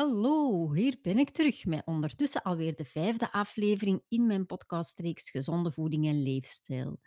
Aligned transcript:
Hallo, 0.00 0.72
hier 0.72 0.98
ben 1.02 1.18
ik 1.18 1.30
terug 1.30 1.64
met 1.64 1.82
ondertussen 1.84 2.42
alweer 2.42 2.76
de 2.76 2.84
vijfde 2.84 3.32
aflevering 3.32 4.02
in 4.08 4.26
mijn 4.26 4.46
podcastreeks 4.46 5.30
Gezonde 5.30 5.72
Voeding 5.72 6.06
en 6.06 6.22
Leefstijl. 6.22 7.00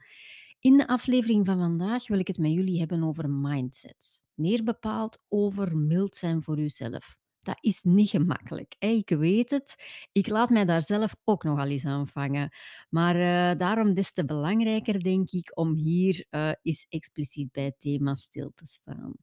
In 0.60 0.78
de 0.78 0.88
aflevering 0.88 1.46
van 1.46 1.60
vandaag 1.60 2.08
wil 2.08 2.20
ik 2.20 2.28
het 2.28 2.38
met 2.38 2.52
jullie 2.52 2.80
hebben 2.80 3.04
over 3.04 3.30
mindset. 3.30 4.24
Meer 4.34 4.64
bepaald 4.64 5.24
over 5.30 5.78
mild 5.78 6.16
zijn 6.16 6.44
voor 6.44 6.60
uzelf. 6.60 7.18
Dat 7.42 7.58
is 7.62 7.84
niet 7.84 8.10
gemakkelijk, 8.10 8.76
ik 8.80 9.10
weet 9.10 9.50
het. 9.50 9.76
Ik 10.12 10.28
laat 10.28 10.50
mij 10.50 10.66
daar 10.66 10.84
zelf 10.84 11.16
ook 11.24 11.44
nogal 11.44 11.68
eens 11.68 11.86
aan 11.86 12.08
vangen. 12.08 12.50
Maar 12.90 13.16
eh, 13.16 13.58
daarom 13.58 13.94
des 13.94 14.12
te 14.12 14.26
belangrijker, 14.26 15.04
denk 15.04 15.32
ik, 15.32 15.52
om 15.54 15.76
hier 15.76 16.26
eh, 16.30 16.52
eens 16.62 16.86
expliciet 16.90 17.52
bij 17.52 17.64
het 17.64 17.80
thema 17.80 18.16
stil 18.16 18.52
te 18.56 18.66
staan. 18.66 19.14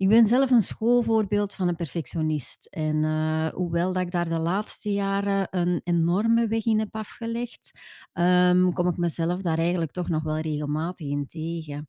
Ik 0.00 0.08
ben 0.08 0.26
zelf 0.26 0.50
een 0.50 0.60
schoolvoorbeeld 0.60 1.54
van 1.54 1.68
een 1.68 1.76
perfectionist. 1.76 2.66
En 2.66 3.04
eh, 3.04 3.48
hoewel 3.48 3.92
dat 3.92 4.02
ik 4.02 4.10
daar 4.10 4.28
de 4.28 4.38
laatste 4.38 4.92
jaren 4.92 5.46
een 5.50 5.80
enorme 5.84 6.46
weg 6.48 6.66
in 6.66 6.78
heb 6.78 6.94
afgelegd, 6.94 7.80
ehm, 8.12 8.72
kom 8.72 8.88
ik 8.88 8.96
mezelf 8.96 9.40
daar 9.40 9.58
eigenlijk 9.58 9.90
toch 9.90 10.08
nog 10.08 10.22
wel 10.22 10.38
regelmatig 10.38 11.06
in 11.06 11.26
tegen. 11.26 11.88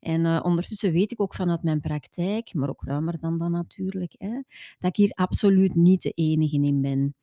En 0.00 0.26
eh, 0.26 0.40
ondertussen 0.42 0.92
weet 0.92 1.12
ik 1.12 1.20
ook 1.20 1.34
vanuit 1.34 1.62
mijn 1.62 1.80
praktijk, 1.80 2.54
maar 2.54 2.68
ook 2.68 2.84
ruimer 2.84 3.20
dan 3.20 3.38
dat 3.38 3.50
natuurlijk, 3.50 4.14
hè, 4.18 4.42
dat 4.78 4.90
ik 4.90 4.96
hier 4.96 5.12
absoluut 5.14 5.74
niet 5.74 6.02
de 6.02 6.10
enige 6.10 6.62
in 6.62 6.80
ben. 6.80 7.14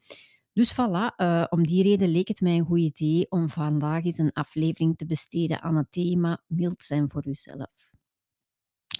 Dus 0.53 0.73
voilà, 0.73 1.15
eh, 1.15 1.45
om 1.49 1.65
die 1.67 1.83
reden 1.83 2.09
leek 2.09 2.27
het 2.27 2.41
mij 2.41 2.57
een 2.57 2.65
goed 2.65 2.79
idee 2.79 3.25
om 3.29 3.49
vandaag 3.49 4.03
eens 4.03 4.17
een 4.17 4.33
aflevering 4.33 4.97
te 4.97 5.05
besteden 5.05 5.61
aan 5.61 5.75
het 5.75 5.91
thema 5.91 6.43
mild 6.47 6.83
zijn 6.83 7.09
voor 7.09 7.27
uzelf. 7.27 7.84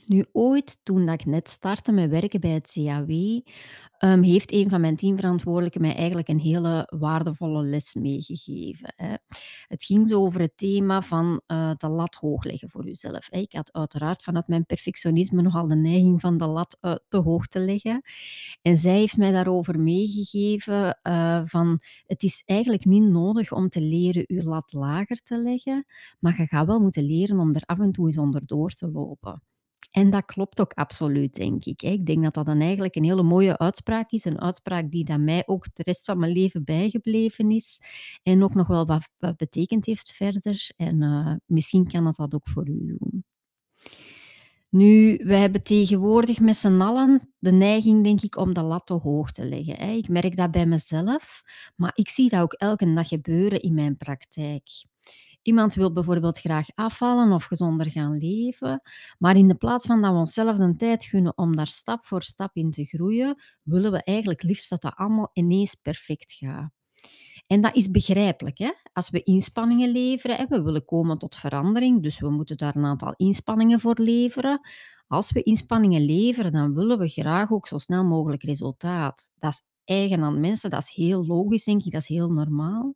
Nu, 0.06 0.26
ooit, 0.32 0.80
toen 0.84 1.06
dat 1.06 1.14
ik 1.14 1.26
net 1.26 1.50
startte 1.50 1.92
met 1.92 2.10
werken 2.10 2.40
bij 2.40 2.50
het 2.50 2.72
CAW, 2.74 3.40
ehm, 3.98 4.22
heeft 4.22 4.54
een 4.54 4.70
van 4.70 4.82
mijn 4.82 4.96
teamverantwoordelijken 4.96 5.82
mij 5.82 5.96
eigenlijk 5.96 6.28
een 6.28 6.40
hele 6.40 6.92
waardevolle 6.98 7.64
les 7.64 7.94
meegegeven. 7.94 8.94
Hè. 8.96 9.14
Het 9.68 9.84
ging 9.84 10.08
zo 10.08 10.22
over 10.22 10.40
het 10.40 10.58
thema 10.58 11.02
van 11.02 11.42
eh, 11.46 11.72
de 11.78 11.90
lat 11.90 12.16
hoog 12.16 12.44
leggen 12.44 12.70
voor 12.70 12.86
jezelf. 12.86 13.28
Hè. 13.30 13.40
Ik 13.40 13.54
had 13.54 13.74
uiteraard 13.74 14.24
vanuit 14.24 14.48
mijn 14.48 14.66
perfectionisme 14.66 15.42
nogal 15.42 15.68
de 15.68 15.76
neiging 15.76 16.22
van 16.22 16.38
de 16.38 16.46
lat 16.46 16.78
uh, 16.82 16.96
te 17.08 17.18
hoog 17.18 17.48
te 17.48 17.60
leggen. 17.60 18.02
En 18.62 18.78
zij 18.78 18.98
heeft 18.98 19.18
mij 19.18 19.32
daarover 19.32 19.80
meegegeven 19.80 21.00
uh, 21.04 21.42
van 21.46 21.82
het 22.06 22.24
is 22.24 22.42
eigenlijk 22.46 22.86
niet 22.86 23.04
nodig 23.04 23.52
om 23.52 23.70
te 23.70 23.82
leren 23.82 24.24
je 24.28 24.44
lat 24.44 24.74
lager 24.74 25.22
te 25.24 25.42
leggen, 25.42 25.86
maar 26.20 26.38
je 26.38 26.48
gaat 26.48 26.66
wel 26.66 26.80
moeten 26.80 27.04
leren 27.04 27.40
om 27.40 27.56
er 27.56 27.64
af 27.66 27.80
en 27.80 27.92
toe 27.92 28.06
eens 28.06 28.18
onderdoor 28.18 28.72
te 28.72 28.92
lopen. 28.92 29.42
En 29.96 30.10
dat 30.10 30.26
klopt 30.26 30.60
ook 30.62 30.74
absoluut, 30.74 31.36
denk 31.36 31.66
ik. 31.66 31.82
Ik 31.82 32.06
denk 32.06 32.24
dat 32.24 32.34
dat 32.34 32.46
dan 32.46 32.60
eigenlijk 32.60 32.96
een 32.96 33.04
hele 33.04 33.24
mooie 33.24 33.58
uitspraak 33.58 34.12
is. 34.12 34.26
Een 34.26 34.42
uitspraak 34.42 34.92
die 34.92 35.06
dat 35.06 35.20
mij 35.20 35.44
ook 35.46 35.66
de 35.74 35.84
rest 35.84 36.06
van 36.06 36.20
mijn 36.20 36.32
leven 36.32 36.64
bijgebleven 36.64 37.52
is. 37.52 37.80
En 38.24 38.44
ook 38.44 38.54
nog 38.54 38.68
wel 38.68 38.86
wat, 38.86 39.38
betekend 39.38 39.86
heeft 39.86 40.12
verder. 40.12 40.70
En 40.76 41.02
uh, 41.02 41.34
misschien 41.46 41.88
kan 41.88 42.04
dat 42.04 42.16
dat 42.16 42.34
ook 42.34 42.48
voor 42.50 42.70
u 42.70 42.86
doen. 42.86 43.26
Nu, 44.70 45.20
wij 45.24 45.40
hebben 45.40 45.64
tegenwoordig 45.64 46.40
met 46.40 46.56
z'n 46.56 46.82
allen 46.82 47.34
de 47.40 47.52
neiging, 47.52 48.04
denk 48.04 48.22
ik, 48.22 48.38
om 48.38 48.54
de 48.54 48.62
lat 48.62 48.86
te 48.86 48.94
hoog 48.94 49.32
te 49.32 49.50
leggen. 49.50 49.90
Ik 49.90 50.08
merk 50.08 50.36
dat 50.36 50.52
bij 50.52 50.66
mezelf, 50.66 51.42
maar 51.76 51.92
ik 51.94 52.10
zie 52.10 52.30
dat 52.30 52.42
ook 52.42 52.54
elke 52.54 52.94
dag 52.94 53.08
gebeuren 53.08 53.62
in 53.62 53.74
mijn 53.74 53.98
praktijk. 53.98 54.64
Iemand 55.46 55.74
wil 55.74 55.94
bijvoorbeeld 55.94 56.40
graag 56.40 56.68
afvallen 56.76 57.32
of 57.32 57.44
gezonder 57.44 57.92
gaan 57.92 58.18
leven, 58.18 58.82
maar 59.18 59.36
in 59.36 59.48
de 59.48 59.56
plaats 59.56 59.86
van 59.86 60.02
dat 60.02 60.12
we 60.12 60.18
onszelf 60.18 60.58
de 60.58 60.76
tijd 60.76 61.04
gunnen 61.04 61.38
om 61.38 61.56
daar 61.56 61.68
stap 61.68 62.06
voor 62.06 62.24
stap 62.24 62.56
in 62.56 62.72
te 62.72 62.86
groeien, 62.86 63.42
willen 63.62 63.92
we 63.92 64.04
eigenlijk 64.04 64.44
liefst 64.44 64.70
dat 64.70 64.82
dat 64.82 64.96
allemaal 64.96 65.30
ineens 65.34 65.76
perfect 65.76 66.32
gaat. 66.32 66.72
En 67.48 67.62
dat 67.62 67.76
is 67.76 67.92
begrijpelijk. 67.92 68.58
Hè? 68.58 68.72
Als 68.94 69.10
we 69.10 69.22
inspanningen 69.22 69.92
leveren, 69.92 70.36
hè, 70.36 70.46
we 70.48 70.62
willen 70.62 70.86
komen 70.86 71.18
tot 71.18 71.36
verandering, 71.36 72.04
dus 72.04 72.20
we 72.20 72.30
moeten 72.30 72.58
daar 72.58 72.76
een 72.76 72.86
aantal 72.86 73.14
inspanningen 73.18 73.80
voor 73.80 73.96
leveren. 74.00 74.60
Als 75.08 75.32
we 75.32 75.44
inspanningen 75.44 76.02
leveren, 76.02 76.52
dan 76.52 76.74
willen 76.74 77.00
we 77.00 77.10
graag 77.10 77.52
ook 77.52 77.68
zo 77.68 77.78
snel 77.78 78.04
mogelijk 78.04 78.44
resultaat. 78.44 79.32
Dat 79.40 79.52
is 79.52 79.68
eigen 79.86 80.24
aan 80.24 80.40
mensen. 80.40 80.70
Dat 80.70 80.82
is 80.82 80.94
heel 80.94 81.26
logisch, 81.26 81.64
denk 81.64 81.84
ik. 81.84 81.92
Dat 81.92 82.02
is 82.02 82.08
heel 82.08 82.32
normaal. 82.32 82.96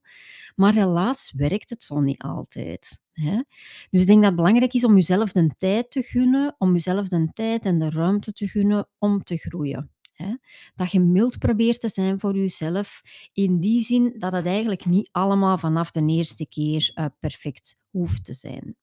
Maar 0.56 0.74
helaas 0.74 1.34
werkt 1.36 1.70
het 1.70 1.84
zo 1.84 2.00
niet 2.00 2.22
altijd. 2.22 3.00
Hè? 3.14 3.42
Dus 3.90 4.02
ik 4.02 4.08
denk 4.08 4.18
dat 4.20 4.28
het 4.28 4.36
belangrijk 4.36 4.74
is 4.74 4.84
om 4.84 4.96
jezelf 4.96 5.32
de 5.32 5.50
tijd 5.58 5.92
te 5.92 6.02
gunnen, 6.02 6.56
om 6.58 6.74
jezelf 6.74 7.08
de 7.08 7.30
tijd 7.34 7.66
en 7.66 7.80
de 7.80 7.90
ruimte 7.90 8.32
te 8.34 8.48
gunnen 8.48 8.88
om 8.98 9.24
te 9.24 9.38
groeien. 9.38 9.92
Hè? 10.14 10.36
Dat 10.76 10.92
je 10.92 11.00
mild 11.00 11.38
probeert 11.38 11.80
te 11.80 11.90
zijn 11.90 12.20
voor 12.20 12.36
jezelf, 12.36 13.02
in 13.34 13.60
die 13.60 13.84
zin 13.84 14.16
dat 14.18 14.34
het 14.34 14.46
eigenlijk 14.46 14.86
niet 14.86 15.10
allemaal 15.12 15.58
vanaf 15.58 15.92
de 15.92 16.06
eerste 16.06 16.48
keer 16.48 16.92
uh, 16.96 17.06
perfect 17.20 17.78
hoeft 17.90 18.26
te 18.26 18.34
zijn. 18.34 18.76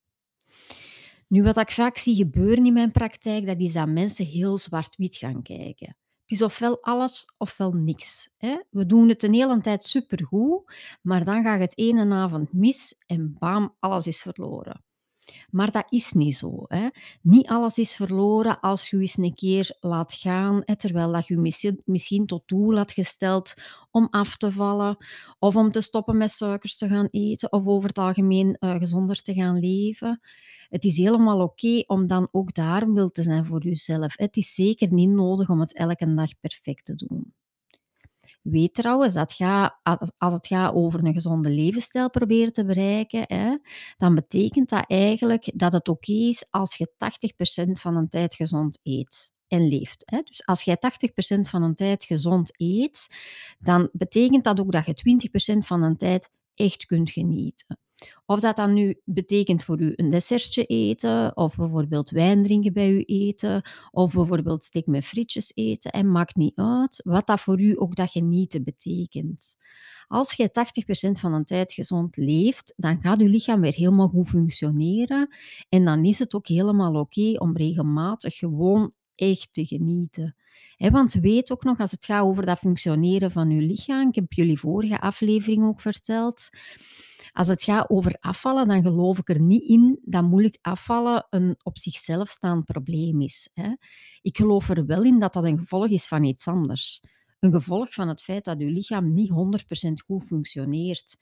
Nu, 1.29 1.43
wat 1.43 1.59
ik 1.59 1.71
vaak 1.71 1.99
zie 1.99 2.15
gebeuren 2.15 2.67
in 2.67 2.73
mijn 2.73 2.91
praktijk, 2.91 3.47
dat 3.47 3.61
is 3.61 3.73
dat 3.73 3.89
mensen 3.89 4.27
heel 4.27 4.59
zwart-wit 4.59 5.17
gaan 5.17 5.43
kijken. 5.43 5.97
Het 6.27 6.39
is 6.39 6.43
ofwel 6.43 6.83
alles 6.83 7.35
ofwel 7.39 7.73
niks. 7.73 8.35
Hè. 8.37 8.57
We 8.71 8.87
doen 8.87 9.09
het 9.09 9.23
een 9.23 9.35
hele 9.35 9.61
tijd 9.61 9.83
supergoed, 9.83 10.75
maar 11.03 11.25
dan 11.25 11.43
gaat 11.43 11.61
het 11.61 11.79
ene 11.79 12.15
avond 12.15 12.53
mis 12.53 12.95
en 13.07 13.37
bam, 13.39 13.75
alles 13.79 14.07
is 14.07 14.21
verloren. 14.21 14.85
Maar 15.51 15.71
dat 15.71 15.85
is 15.89 16.13
niet 16.13 16.37
zo. 16.37 16.65
Hè. 16.69 16.89
Niet 17.23 17.49
alles 17.49 17.79
is 17.79 17.95
verloren 17.95 18.61
als 18.61 18.91
je 18.91 18.99
eens 18.99 19.17
een 19.17 19.35
keer 19.35 19.77
laat 19.81 20.13
gaan, 20.13 20.63
hè, 20.65 20.77
terwijl 20.77 21.13
dat 21.13 21.27
je 21.27 21.81
misschien, 21.85 22.27
tot 22.27 22.43
doel 22.49 22.77
had 22.77 22.93
gesteld 22.93 23.55
om 23.91 24.07
af 24.11 24.37
te 24.37 24.53
vallen, 24.53 24.97
of 25.39 25.57
om 25.57 25.71
te 25.71 25.81
stoppen 25.81 26.17
met 26.17 26.31
suikers 26.31 26.77
te 26.77 26.89
gaan 26.89 27.09
eten, 27.11 27.53
of 27.53 27.67
over 27.67 27.89
het 27.89 27.99
algemeen 27.99 28.57
uh, 28.61 28.75
gezonder 28.75 29.23
te 29.23 29.35
gaan 29.35 29.59
leven. 29.59 30.21
Het 30.77 30.85
is 30.85 30.97
helemaal 30.97 31.41
oké 31.41 31.83
om 31.87 32.07
dan 32.07 32.29
ook 32.31 32.55
daar 32.55 32.89
mild 32.89 33.15
te 33.15 33.23
zijn 33.23 33.47
voor 33.47 33.63
jezelf. 33.63 34.17
Het 34.17 34.37
is 34.37 34.55
zeker 34.55 34.93
niet 34.93 35.09
nodig 35.09 35.49
om 35.49 35.61
het 35.61 35.75
elke 35.75 36.15
dag 36.15 36.41
perfect 36.41 36.85
te 36.85 36.95
doen. 36.95 37.35
Weet 38.43 38.75
trouwens 38.75 39.15
dat 39.15 39.33
ga, 39.33 39.81
als 40.19 40.33
het 40.33 40.47
gaat 40.47 40.75
over 40.75 41.05
een 41.05 41.13
gezonde 41.13 41.51
levensstijl 41.51 42.11
proberen 42.11 42.53
te 42.53 42.65
bereiken, 42.65 43.23
hè, 43.27 43.57
dan 43.97 44.15
betekent 44.15 44.69
dat 44.69 44.85
eigenlijk 44.87 45.53
dat 45.55 45.73
het 45.73 45.89
oké 45.89 46.13
is 46.13 46.47
als 46.51 46.75
je 46.75 46.93
80% 46.97 47.81
van 47.81 47.95
de 47.95 48.09
tijd 48.09 48.35
gezond 48.35 48.81
eet 48.83 49.33
en 49.49 49.69
leeft. 49.69 50.03
Hè. 50.07 50.21
Dus 50.23 50.47
als 50.47 50.63
jij 50.63 50.77
80% 50.77 51.49
van 51.49 51.69
de 51.69 51.75
tijd 51.75 52.05
gezond 52.05 52.53
eet, 52.57 53.07
dan 53.59 53.89
betekent 53.93 54.45
dat 54.45 54.61
ook 54.61 54.73
dat 54.73 54.87
je 54.87 55.29
20% 55.55 55.67
van 55.67 55.83
de 55.83 55.97
tijd 55.97 56.31
echt 56.55 56.87
kunt 56.87 57.11
genieten. 57.11 57.79
Of 58.27 58.41
dat 58.41 58.57
dan 58.57 58.75
nu 58.75 59.01
betekent 59.05 59.65
voor 59.65 59.81
u 59.81 59.93
een 59.97 60.11
dessertje 60.11 60.65
eten, 60.65 61.37
of 61.37 61.57
bijvoorbeeld 61.57 62.11
wijn 62.11 62.43
drinken 62.43 62.73
bij 62.73 62.91
uw 62.91 63.03
eten, 63.07 63.63
of 63.91 64.13
bijvoorbeeld 64.13 64.65
steak 64.65 64.87
met 64.87 65.05
frietjes 65.05 65.53
eten, 65.55 65.91
en 65.91 66.11
maakt 66.11 66.37
niet 66.37 66.57
uit 66.59 67.01
wat 67.05 67.27
dat 67.27 67.41
voor 67.41 67.61
u 67.61 67.81
ook 67.81 67.97
dat 67.97 68.11
genieten 68.11 68.65
betekent. 68.65 69.57
Als 70.09 70.33
je 70.33 70.51
80% 71.09 71.21
van 71.21 71.39
de 71.39 71.45
tijd 71.45 71.73
gezond 71.73 72.17
leeft, 72.17 72.75
dan 72.77 73.01
gaat 73.01 73.21
uw 73.21 73.29
lichaam 73.29 73.61
weer 73.61 73.75
helemaal 73.75 74.09
goed 74.09 74.29
functioneren 74.29 75.29
en 75.69 75.85
dan 75.85 76.05
is 76.05 76.19
het 76.19 76.35
ook 76.35 76.47
helemaal 76.47 76.95
oké 76.95 77.33
om 77.39 77.57
regelmatig 77.57 78.37
gewoon 78.37 78.93
echt 79.15 79.49
te 79.53 79.65
genieten. 79.65 80.37
want 80.77 81.13
weet 81.13 81.53
ook 81.53 81.65
nog, 81.65 81.79
als 81.79 81.91
het 81.91 82.05
gaat 82.05 82.23
over 82.23 82.47
dat 82.47 82.59
functioneren 82.59 83.31
van 83.31 83.51
uw 83.51 83.67
lichaam, 83.67 84.09
ik 84.09 84.15
heb 84.15 84.33
jullie 84.33 84.59
vorige 84.59 85.01
aflevering 85.01 85.65
ook 85.65 85.81
verteld, 85.81 86.49
als 87.37 87.49
het 87.49 87.63
gaat 87.63 87.91
over 87.91 88.17
afvallen, 88.21 88.69
dan 88.69 88.83
geloof 88.83 89.19
ik 89.19 89.29
er 89.29 89.41
niet 89.41 89.63
in 89.63 89.99
dat 90.03 90.23
moeilijk 90.23 90.59
afvallen 90.61 91.27
een 91.31 91.57
op 91.63 91.79
zichzelf 91.79 92.29
staand 92.29 92.65
probleem 92.65 93.21
is. 93.21 93.51
Hè. 93.53 93.75
Ik 94.23 94.37
geloof 94.37 94.69
er 94.69 94.87
wel 94.87 95.03
in 95.03 95.19
dat 95.19 95.33
dat 95.33 95.45
een 95.45 95.59
gevolg 95.59 95.89
is 95.89 96.07
van 96.07 96.23
iets 96.25 96.47
anders. 96.49 97.03
Een 97.39 97.53
gevolg 97.53 97.93
van 97.93 98.09
het 98.09 98.23
feit 98.23 98.45
dat 98.45 98.59
uw 98.59 98.71
lichaam 98.71 99.13
niet 99.15 99.31
100% 99.31 99.35
goed 100.07 100.25
functioneert. 100.25 101.17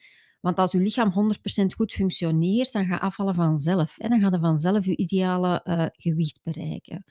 Want 0.45 0.59
als 0.59 0.73
je 0.73 0.79
lichaam 0.79 1.13
100% 1.63 1.67
goed 1.77 1.93
functioneert, 1.93 2.73
dan 2.73 2.87
gaat 2.87 3.01
afvallen 3.01 3.35
vanzelf. 3.35 3.95
Hè? 3.99 4.09
Dan 4.09 4.21
gaat 4.21 4.35
je 4.35 4.41
vanzelf 4.41 4.85
je 4.85 4.97
ideale 4.97 5.61
uh, 5.65 5.87
gewicht 5.93 6.41
bereiken. 6.43 7.05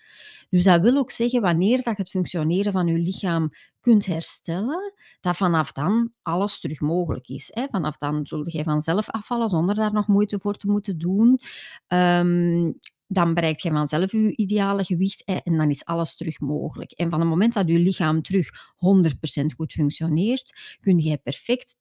Dus 0.50 0.64
dat 0.64 0.82
wil 0.82 0.98
ook 0.98 1.12
zeggen, 1.12 1.42
wanneer 1.42 1.84
dat 1.84 1.98
het 1.98 2.10
functioneren 2.10 2.72
van 2.72 2.88
je 2.88 3.00
lichaam 3.00 3.50
kunt 3.80 4.06
herstellen, 4.06 4.94
dat 5.20 5.38
vanaf 5.38 5.72
dan 5.72 6.12
alles 6.22 6.60
terug 6.60 6.80
mogelijk 6.80 7.28
is. 7.28 7.50
Hè? 7.54 7.66
Vanaf 7.72 7.98
dan 7.98 8.28
zul 8.28 8.50
je 8.50 8.64
vanzelf 8.64 9.10
afvallen 9.10 9.50
zonder 9.50 9.76
daar 9.76 9.94
nog 9.94 10.08
moeite 10.08 10.40
voor 10.40 10.56
te 10.56 10.68
moeten 10.68 10.98
doen. 10.98 11.40
Um, 11.88 12.80
dan 13.14 13.34
bereikt 13.34 13.62
je 13.62 13.72
vanzelf 13.72 14.12
je 14.12 14.36
ideale 14.36 14.84
gewicht 14.84 15.24
en 15.24 15.58
dan 15.58 15.70
is 15.70 15.86
alles 15.86 16.16
terug 16.16 16.40
mogelijk. 16.40 16.92
En 16.92 17.10
van 17.10 17.20
het 17.20 17.30
moment 17.30 17.54
dat 17.54 17.68
je 17.68 17.80
lichaam 17.80 18.22
terug 18.22 18.50
100% 19.42 19.46
goed 19.56 19.72
functioneert, 19.72 20.78
kun 20.80 21.00
je 21.00 21.18
perfect 21.18 21.76
80% 21.76 21.78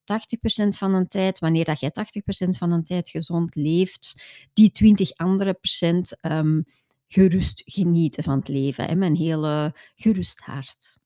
van 0.68 0.92
de 0.92 1.06
tijd, 1.06 1.38
wanneer 1.38 1.64
dat 1.64 1.80
jij 1.80 1.90
80% 1.90 2.56
van 2.56 2.70
de 2.70 2.82
tijd 2.82 3.08
gezond 3.08 3.54
leeft, 3.54 4.24
die 4.52 4.70
20 4.70 5.12
andere 5.16 5.54
procent 5.54 6.18
um, 6.22 6.64
gerust 7.08 7.62
genieten 7.64 8.24
van 8.24 8.38
het 8.38 8.48
leven. 8.48 8.84
Hè, 8.84 8.94
met 8.94 9.08
een 9.08 9.16
hele 9.16 9.74
gerust 9.94 10.40
hart. 10.40 11.00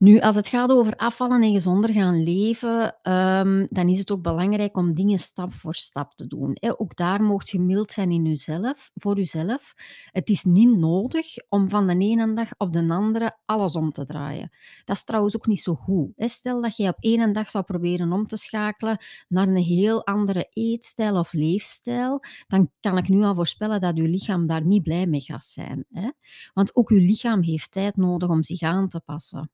Nu, 0.00 0.18
als 0.20 0.36
het 0.36 0.48
gaat 0.48 0.70
over 0.70 0.96
afvallen 0.96 1.42
en 1.42 1.52
gezonder 1.52 1.90
gaan 1.90 2.22
leven, 2.22 2.96
ehm, 3.02 3.66
dan 3.70 3.88
is 3.88 3.98
het 3.98 4.10
ook 4.10 4.22
belangrijk 4.22 4.76
om 4.76 4.92
dingen 4.92 5.18
stap 5.18 5.52
voor 5.52 5.74
stap 5.74 6.14
te 6.14 6.26
doen, 6.26 6.56
hè. 6.60 6.80
Ook 6.80 6.96
daar 6.96 7.22
moogt 7.22 7.50
je 7.50 7.60
mild 7.60 7.90
zijn 7.90 8.10
in 8.10 8.24
jezelf 8.24 8.90
voor 8.94 9.16
jezelf. 9.16 9.74
Het 10.10 10.28
is 10.28 10.44
niet 10.44 10.78
nodig 10.78 11.26
om 11.48 11.68
van 11.68 11.86
de 11.86 11.98
ene 11.98 12.32
dag 12.32 12.48
op 12.56 12.72
de 12.72 12.88
andere 12.88 13.38
alles 13.44 13.76
om 13.76 13.90
te 13.90 14.04
draaien. 14.04 14.50
Dat 14.84 14.96
is 14.96 15.04
trouwens 15.04 15.36
ook 15.36 15.46
niet 15.46 15.60
zo 15.60 15.74
goed, 15.74 16.12
hè. 16.16 16.28
Stel 16.28 16.60
dat 16.62 16.76
je 16.76 16.88
op 16.88 16.96
één 16.98 17.32
dag 17.32 17.50
zou 17.50 17.64
proberen 17.64 18.12
om 18.12 18.26
te 18.26 18.36
schakelen 18.36 18.98
naar 19.28 19.48
een 19.48 19.56
heel 19.56 20.06
andere 20.06 20.46
eetstijl 20.52 21.18
of 21.18 21.32
leefstijl, 21.32 22.22
dan 22.46 22.70
kan 22.80 22.98
ik 22.98 23.08
nu 23.08 23.22
al 23.22 23.34
voorspellen 23.34 23.80
dat 23.80 23.96
je 23.96 24.08
lichaam 24.08 24.46
daar 24.46 24.64
niet 24.64 24.82
blij 24.82 25.06
mee 25.06 25.20
gaat 25.20 25.44
zijn, 25.44 25.84
hè. 25.90 26.08
Want 26.52 26.76
ook 26.76 26.90
je 26.90 27.00
lichaam 27.00 27.42
heeft 27.42 27.70
tijd 27.70 27.96
nodig 27.96 28.28
om 28.28 28.42
zich 28.42 28.62
aan 28.62 28.88
te 28.88 29.00
passen. 29.00 29.50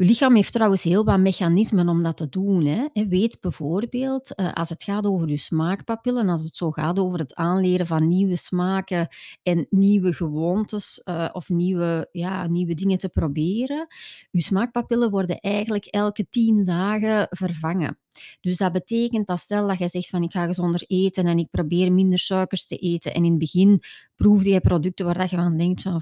Je 0.00 0.06
lichaam 0.06 0.34
heeft 0.34 0.52
trouwens 0.52 0.82
heel 0.82 1.04
wat 1.04 1.18
mechanismen 1.18 1.88
om 1.88 2.02
dat 2.02 2.16
te 2.16 2.28
doen. 2.28 2.64
Hè. 2.64 3.06
Weet 3.08 3.40
bijvoorbeeld, 3.40 4.34
eh, 4.34 4.52
als 4.52 4.68
het 4.68 4.82
gaat 4.82 5.04
over 5.04 5.28
je 5.28 5.36
smaakpapillen, 5.36 6.28
als 6.28 6.44
het 6.44 6.56
zo 6.56 6.70
gaat 6.70 6.98
over 6.98 7.18
het 7.18 7.34
aanleren 7.34 7.86
van 7.86 8.08
nieuwe 8.08 8.36
smaken 8.36 9.08
en 9.42 9.66
nieuwe 9.70 10.12
gewoontes 10.12 11.02
uh, 11.04 11.28
of 11.32 11.48
nieuwe, 11.48 12.08
ja, 12.12 12.46
nieuwe 12.46 12.74
dingen 12.74 12.98
te 12.98 13.08
proberen, 13.08 13.86
je 14.30 14.42
smaakpapillen 14.42 15.10
worden 15.10 15.38
eigenlijk 15.38 15.84
elke 15.84 16.26
tien 16.30 16.64
dagen 16.64 17.26
vervangen. 17.30 17.98
Dus 18.40 18.56
dat 18.56 18.72
betekent 18.72 19.26
dat 19.26 19.40
stel 19.40 19.66
dat 19.66 19.78
je 19.78 19.88
zegt 19.88 20.08
van 20.08 20.22
ik 20.22 20.32
ga 20.32 20.46
gezonder 20.46 20.84
eten 20.86 21.26
en 21.26 21.38
ik 21.38 21.50
probeer 21.50 21.92
minder 21.92 22.18
suikers 22.18 22.66
te 22.66 22.76
eten 22.76 23.14
en 23.14 23.24
in 23.24 23.30
het 23.30 23.38
begin 23.38 23.82
proefde 24.16 24.50
je 24.50 24.60
producten 24.60 25.06
waar 25.06 25.26
je 25.30 25.36
van 25.36 25.56
denkt 25.56 25.82
van 25.82 26.00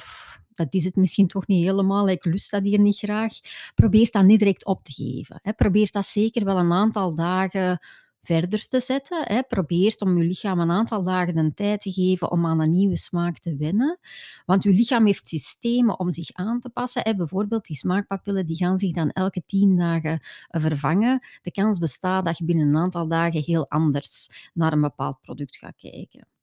dat 0.58 0.75
is 0.75 0.84
het 0.84 0.96
misschien 0.96 1.26
toch 1.26 1.46
niet 1.46 1.64
helemaal, 1.64 2.08
ik 2.08 2.25
lust 2.25 2.50
dat 2.50 2.62
hier 2.62 2.78
niet 2.78 2.96
graag. 2.96 3.32
Probeer 3.75 4.10
dat 4.10 4.25
niet 4.25 4.38
direct 4.38 4.66
op 4.66 4.84
te 4.84 4.93
geven. 4.93 5.38
Hè. 5.43 5.52
Probeer 5.52 5.88
dat 5.90 6.06
zeker 6.06 6.44
wel 6.44 6.58
een 6.58 6.72
aantal 6.72 7.14
dagen 7.14 7.78
verder 8.20 8.69
te 8.69 8.81
zetten. 8.81 9.22
Hè. 9.26 9.43
Probeer 9.43 9.94
om 9.99 10.19
je 10.19 10.25
lichaam 10.25 10.60
een 10.60 10.70
aantal 10.70 11.02
dagen 11.02 11.34
de 11.34 11.55
tijd 11.55 11.81
te 11.81 11.93
geven 11.93 12.31
om 12.31 12.46
aan 12.46 12.60
een 12.60 12.72
nieuwe 12.72 12.96
smaak 12.96 13.38
te 13.38 13.56
wennen. 13.56 13.99
Want 14.46 14.62
je 14.62 14.70
lichaam 14.70 15.06
heeft 15.06 15.28
systemen 15.28 15.99
om 15.99 16.12
zich 16.12 16.32
aan 16.32 16.60
te 16.60 16.69
passen. 16.69 17.02
Hè. 17.05 17.14
Bijvoorbeeld 17.14 17.66
die 17.66 17.76
smaakpapillen 17.76 18.46
die 18.46 18.56
gaan 18.56 18.78
zich 18.78 18.93
dan 18.93 19.10
elke 19.10 19.43
tien 19.46 19.76
dagen 19.76 20.20
eh, 20.49 20.60
vervangen. 20.62 21.26
De 21.43 21.50
kans 21.50 21.78
bestaat 21.78 22.25
dat 22.25 22.38
je 22.38 22.44
binnen 22.44 22.69
een 22.69 22.76
aantal 22.76 23.08
dagen 23.08 23.43
heel 23.43 23.69
anders 23.69 24.50
naar 24.55 24.72
een 24.72 24.81
bepaald 24.81 25.20
product 25.20 25.56
gaat 25.56 25.76
kijken. 25.76 26.38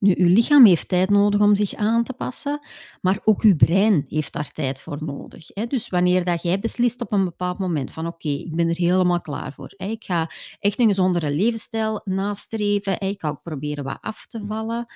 Nu, 0.00 0.14
uw 0.16 0.28
lichaam 0.28 0.66
heeft 0.66 0.88
tijd 0.88 1.10
nodig 1.10 1.40
om 1.40 1.54
zich 1.54 1.74
aan 1.74 2.04
te 2.04 2.12
passen, 2.12 2.60
maar 3.00 3.20
ook 3.24 3.42
uw 3.42 3.56
brein 3.56 4.04
heeft 4.08 4.32
daar 4.32 4.52
tijd 4.52 4.80
voor 4.80 5.04
nodig. 5.04 5.46
Hè. 5.54 5.66
Dus 5.66 5.88
wanneer 5.88 6.24
dat 6.24 6.42
jij 6.42 6.60
beslist 6.60 7.00
op 7.00 7.12
een 7.12 7.24
bepaald 7.24 7.58
moment 7.58 7.90
van 7.90 8.06
oké, 8.06 8.28
ik 8.28 8.54
ben 8.54 8.68
er 8.68 8.76
helemaal 8.76 9.20
klaar 9.20 9.52
voor. 9.52 9.74
Ik 9.76 10.04
ga 10.04 10.30
echt 10.58 10.78
een 10.78 10.88
gezondere 10.88 11.34
levensstijl 11.34 12.00
nastreven. 12.04 13.00
Ik 13.00 13.20
ga 13.20 13.28
ook 13.28 13.42
proberen 13.42 13.84
wat 13.84 13.98
af 14.00 14.26
te 14.26 14.44
vallen. 14.46 14.86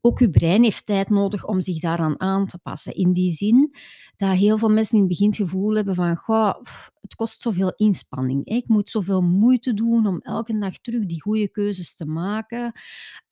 Ook 0.00 0.18
uw 0.18 0.30
brein 0.30 0.62
heeft 0.62 0.86
tijd 0.86 1.08
nodig 1.08 1.46
om 1.46 1.60
zich 1.60 1.80
daaraan 1.80 2.20
aan 2.20 2.46
te 2.46 2.58
passen. 2.58 2.94
In 2.94 3.12
die 3.12 3.32
zin 3.32 3.74
dat 4.18 4.36
heel 4.36 4.58
veel 4.58 4.68
mensen 4.68 4.94
in 4.94 5.00
het 5.00 5.08
begin 5.08 5.26
het 5.26 5.36
gevoel 5.36 5.74
hebben 5.74 5.94
van 5.94 6.16
goh, 6.16 6.54
het 7.00 7.14
kost 7.14 7.42
zoveel 7.42 7.72
inspanning. 7.76 8.46
Ik 8.46 8.68
moet 8.68 8.88
zoveel 8.88 9.22
moeite 9.22 9.74
doen 9.74 10.06
om 10.06 10.20
elke 10.20 10.58
dag 10.58 10.78
terug 10.78 11.06
die 11.06 11.20
goede 11.20 11.48
keuzes 11.48 11.94
te 11.94 12.06
maken. 12.06 12.72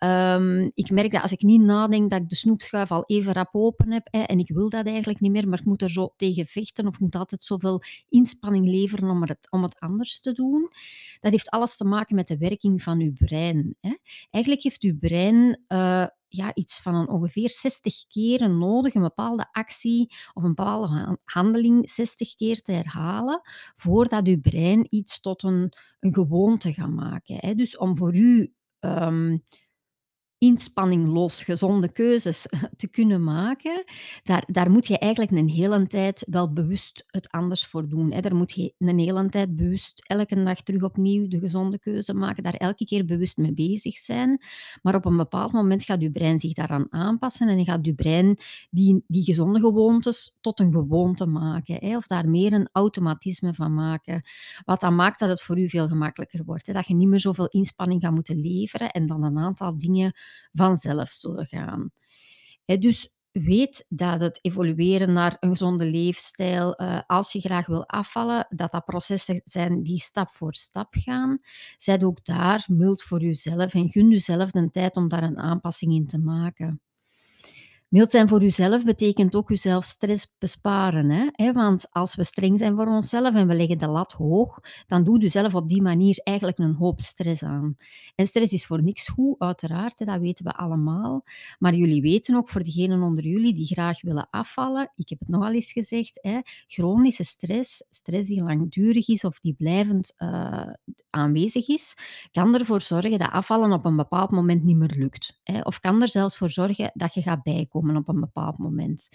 Um, 0.05 0.71
ik 0.75 0.91
merk 0.91 1.13
dat 1.13 1.23
als 1.23 1.33
ik 1.33 1.43
niet 1.43 1.61
nadenk, 1.61 2.11
dat 2.11 2.21
ik 2.21 2.29
de 2.29 2.37
snoepschuif 2.37 2.91
al 2.91 3.05
even 3.07 3.33
rap 3.33 3.49
open 3.53 3.93
heb. 3.93 4.09
Hè, 4.11 4.23
en 4.23 4.39
ik 4.39 4.49
wil 4.49 4.71
dat 4.71 4.87
eigenlijk 4.87 5.21
niet 5.21 5.33
meer, 5.33 5.49
maar 5.49 5.59
ik 5.59 5.65
moet 5.65 5.83
er 5.83 5.91
zo 5.91 6.13
tegen 6.17 6.47
vechten 6.47 6.87
of 6.87 6.95
ik 6.95 7.01
moet 7.01 7.17
altijd 7.17 7.43
zoveel 7.43 7.83
inspanning 8.09 8.67
leveren 8.67 9.11
om 9.11 9.23
het, 9.23 9.47
om 9.51 9.63
het 9.63 9.81
anders 9.81 10.21
te 10.21 10.33
doen. 10.33 10.71
Dat 11.21 11.33
heeft 11.33 11.51
alles 11.51 11.77
te 11.77 11.85
maken 11.85 12.17
met 12.17 12.29
de 12.29 12.39
werking 12.39 12.83
van 12.83 13.01
uw 13.01 13.13
brein. 13.13 13.77
Hè. 13.81 13.95
Eigenlijk 14.31 14.65
heeft 14.65 14.83
uw 14.83 14.99
brein 14.99 15.61
uh, 15.69 16.07
ja, 16.29 16.55
iets 16.55 16.81
van 16.81 16.95
een 16.95 17.09
ongeveer 17.09 17.51
60 17.51 18.07
keren 18.09 18.59
nodig, 18.59 18.95
een 18.95 19.03
bepaalde 19.03 19.49
actie 19.53 20.15
of 20.33 20.43
een 20.43 20.55
bepaalde 20.55 21.19
handeling 21.25 21.91
60 21.91 22.35
keer 22.35 22.63
te 22.63 22.73
herhalen, 22.73 23.41
voordat 23.75 24.27
uw 24.27 24.41
brein 24.41 24.87
iets 24.89 25.21
tot 25.21 25.43
een, 25.43 25.73
een 26.01 26.15
gewoonte 26.15 26.73
gaat 26.73 26.91
maken. 26.91 27.37
Hè. 27.39 27.55
Dus 27.55 27.77
om 27.77 27.97
voor 27.97 28.15
u 28.15 28.55
um, 28.81 29.43
inspanningloos 30.47 31.43
gezonde 31.43 31.93
keuzes 31.93 32.47
te 32.77 32.89
kunnen 32.89 33.25
maken, 33.25 33.85
daar, 34.23 34.45
daar 34.47 34.71
moet 34.71 34.87
je 34.87 34.99
eigenlijk 34.99 35.33
een 35.33 35.49
hele 35.49 35.87
tijd 35.87 36.25
wel 36.31 36.53
bewust 36.53 37.05
het 37.07 37.31
anders 37.31 37.67
voor 37.67 37.89
doen. 37.89 38.13
Hè. 38.13 38.21
Daar 38.21 38.35
moet 38.35 38.53
je 38.53 38.75
een 38.79 38.99
hele 38.99 39.29
tijd 39.29 39.57
bewust 39.57 40.05
elke 40.07 40.43
dag 40.43 40.63
terug 40.63 40.83
opnieuw 40.83 41.29
de 41.29 41.39
gezonde 41.39 41.79
keuze 41.79 42.15
maken, 42.15 42.43
daar 42.43 42.55
elke 42.55 42.85
keer 42.85 43.05
bewust 43.05 43.37
mee 43.37 43.55
bezig 43.55 43.99
zijn. 43.99 44.41
Maar 44.83 44.95
op 44.95 45.05
een 45.05 45.17
bepaald 45.17 45.53
moment 45.53 45.83
gaat 45.83 46.01
je 46.01 46.11
brein 46.11 46.39
zich 46.39 46.53
daaraan 46.53 46.87
aanpassen 46.91 47.49
en 47.49 47.65
gaat 47.65 47.87
je 47.87 47.95
brein 47.95 48.39
die, 48.71 49.05
die 49.07 49.23
gezonde 49.23 49.61
gewoontes 49.61 50.39
tot 50.41 50.61
een 50.61 50.73
gewoonte 50.73 51.27
maken. 51.27 51.77
Hè, 51.81 51.97
of 51.97 52.07
daar 52.07 52.29
meer 52.29 52.53
een 52.53 52.69
automatisme 52.73 53.55
van 53.55 53.75
maken. 53.75 54.23
Wat 54.65 54.81
dan 54.81 54.95
maakt 54.95 55.19
dat 55.19 55.29
het 55.29 55.43
voor 55.43 55.59
u 55.59 55.69
veel 55.69 55.89
gemakkelijker 55.89 56.45
wordt. 56.45 56.67
Hè. 56.67 56.73
Dat 56.73 56.87
je 56.87 56.95
niet 56.95 57.09
meer 57.09 57.21
zoveel 57.21 57.49
inspanning 57.49 58.03
gaat 58.03 58.15
moeten 58.15 58.41
leveren 58.41 58.91
en 58.91 59.07
dan 59.07 59.25
een 59.25 59.39
aantal 59.39 59.79
dingen 59.79 60.13
vanzelf 60.53 61.11
zullen 61.11 61.47
gaan. 61.47 61.91
dus 62.65 63.15
weet 63.43 63.87
dat 63.89 64.21
het 64.21 64.39
evolueren 64.43 65.13
naar 65.13 65.37
een 65.41 65.49
gezonde 65.49 65.85
leefstijl, 65.91 66.81
uh, 66.81 67.01
als 67.07 67.33
je 67.33 67.41
graag 67.41 67.67
wil 67.67 67.89
afvallen, 67.89 68.47
dat 68.49 68.73
dat 68.73 68.85
processen 68.85 69.41
zijn 69.45 69.83
die 69.83 69.99
stap 69.99 70.31
voor 70.31 70.55
stap 70.55 70.95
gaan. 70.99 71.39
Zijt 71.77 72.05
ook 72.05 72.25
daar 72.25 72.65
mild 72.69 73.03
voor 73.03 73.21
jezelf 73.21 73.75
en 73.75 73.91
gun 73.91 74.11
jezelf 74.11 74.51
de 74.51 74.71
tijd 74.71 74.97
om 74.97 75.09
daar 75.09 75.23
een 75.23 75.39
aanpassing 75.39 75.93
in 75.93 76.07
te 76.07 76.19
maken. 76.19 76.81
Mild 77.89 78.11
zijn 78.11 78.29
voor 78.29 78.43
uzelf 78.43 78.85
betekent 78.85 79.35
ook 79.35 79.51
uzelf 79.51 79.85
stress 79.85 80.35
besparen. 80.39 81.11
Hè? 81.11 81.53
Want 81.53 81.87
als 81.91 82.15
we 82.17 82.25
streng 82.25 82.59
zijn 82.59 82.77
voor 82.77 82.87
onszelf 82.87 83.35
en 83.35 83.49
we 83.49 83.55
leggen 83.55 83.79
de 83.79 83.87
lat 83.87 84.13
hoog, 84.13 84.59
dan 84.87 85.05
doet 85.05 85.23
u 85.23 85.29
zelf 85.29 85.55
op 85.55 85.69
die 85.69 85.83
manier 85.83 86.21
eigenlijk 86.25 86.59
een 86.59 86.75
hoop 86.75 87.01
stress 87.01 87.43
aan. 87.43 87.77
En 88.15 88.27
stress 88.27 88.53
is 88.53 88.67
voor 88.67 88.83
niks 88.83 89.09
goed, 89.09 89.39
uiteraard, 89.39 90.07
dat 90.07 90.21
weten 90.21 90.45
we 90.45 90.53
allemaal. 90.53 91.25
Maar 91.59 91.75
jullie 91.75 92.03
weten 92.03 92.37
ook, 92.37 92.49
voor 92.49 92.63
degenen 92.63 93.03
onder 93.03 93.25
jullie 93.25 93.55
die 93.55 93.67
graag 93.67 94.03
willen 94.03 94.29
afvallen, 94.31 94.93
ik 94.95 95.09
heb 95.09 95.19
het 95.19 95.29
nogal 95.29 95.53
eens 95.53 95.73
gezegd, 95.73 96.19
hè, 96.23 96.39
chronische 96.67 97.25
stress, 97.25 97.85
stress 97.91 98.29
die 98.29 98.43
langdurig 98.43 99.09
is 99.09 99.25
of 99.25 99.41
die 99.41 99.55
blijvend 99.55 100.15
uh, 100.19 100.67
aanwezig 101.11 101.69
is, 101.69 101.97
kan 102.33 102.59
ervoor 102.59 102.81
zorgen 102.81 103.19
dat 103.19 103.31
afvallen 103.31 103.73
op 103.73 103.85
een 103.85 103.97
bepaald 103.97 104.31
moment 104.31 104.65
niet 104.65 104.77
meer 104.77 104.95
lukt. 104.97 105.41
Hè? 105.43 105.61
Of 105.61 105.81
kan 105.81 106.03
er 106.03 106.09
zelfs 106.09 106.37
voor 106.37 106.51
zorgen 106.51 106.91
dat 106.95 107.15
je 107.15 107.23
gaat 107.23 107.43
bijkomen 107.43 107.75
op 107.77 108.09
een 108.09 108.21
bepaald 108.21 108.59
moment. 108.59 109.09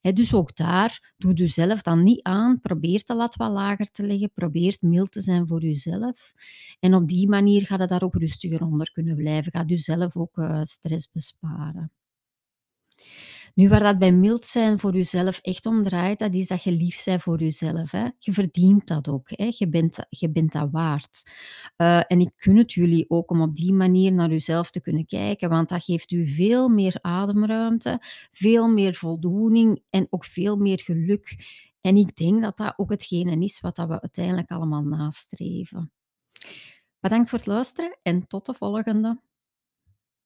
dus 0.00 0.34
ook 0.34 0.56
daar, 0.56 1.14
doe 1.16 1.36
je 1.36 1.46
zelf 1.46 1.82
dan 1.82 2.02
niet 2.02 2.22
aan. 2.22 2.60
Probeer 2.60 3.02
de 3.04 3.14
lat 3.14 3.36
wat 3.36 3.50
lager 3.50 3.90
te 3.90 4.06
leggen. 4.06 4.32
Probeer 4.34 4.76
mild 4.80 5.12
te 5.12 5.20
zijn 5.20 5.46
voor 5.46 5.62
jezelf. 5.62 6.32
En 6.80 6.94
op 6.94 7.08
die 7.08 7.28
manier 7.28 7.66
gaat 7.66 7.80
het 7.80 7.88
daar 7.88 8.02
ook 8.02 8.14
rustiger 8.14 8.62
onder 8.62 8.92
kunnen 8.92 9.16
blijven. 9.16 9.52
Gaat 9.52 9.70
zelf 9.74 10.16
ook 10.16 10.36
uh, 10.36 10.62
stress 10.62 11.10
besparen. 11.12 11.92
Nu, 13.54 13.68
waar 13.68 13.80
dat 13.80 13.98
bij 13.98 14.12
mild 14.12 14.46
zijn 14.46 14.78
voor 14.78 14.92
jezelf 14.92 15.38
echt 15.38 15.66
om 15.66 15.84
draait, 15.84 16.18
dat 16.18 16.34
is 16.34 16.46
dat 16.46 16.62
je 16.62 16.72
lief 16.72 17.04
bent 17.04 17.22
voor 17.22 17.40
jezelf. 17.40 17.90
Hè. 17.90 18.08
Je 18.18 18.32
verdient 18.32 18.86
dat 18.86 19.08
ook. 19.08 19.28
Hè. 19.30 19.50
Je, 19.56 19.68
bent, 19.68 19.98
je 20.08 20.30
bent 20.30 20.52
dat 20.52 20.68
waard. 20.70 21.30
Uh, 21.76 22.00
en 22.06 22.20
ik 22.20 22.30
gun 22.36 22.56
het 22.56 22.72
jullie 22.72 23.04
ook 23.08 23.30
om 23.30 23.40
op 23.40 23.56
die 23.56 23.72
manier 23.72 24.12
naar 24.12 24.30
jezelf 24.30 24.70
te 24.70 24.80
kunnen 24.80 25.06
kijken, 25.06 25.48
want 25.48 25.68
dat 25.68 25.84
geeft 25.84 26.10
u 26.10 26.26
veel 26.26 26.68
meer 26.68 26.98
ademruimte, 27.00 28.02
veel 28.30 28.68
meer 28.68 28.94
voldoening 28.94 29.82
en 29.90 30.06
ook 30.10 30.24
veel 30.24 30.56
meer 30.56 30.80
geluk. 30.80 31.36
En 31.80 31.96
ik 31.96 32.16
denk 32.16 32.42
dat 32.42 32.56
dat 32.56 32.74
ook 32.76 32.90
hetgene 32.90 33.44
is 33.44 33.60
wat 33.60 33.76
dat 33.76 33.88
we 33.88 34.00
uiteindelijk 34.00 34.50
allemaal 34.50 34.82
nastreven. 34.82 35.92
Bedankt 37.00 37.28
voor 37.28 37.38
het 37.38 37.46
luisteren 37.46 37.98
en 38.02 38.26
tot 38.26 38.46
de 38.46 38.54
volgende. 38.54 39.20